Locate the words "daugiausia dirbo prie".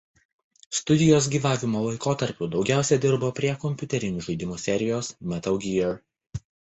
2.55-3.51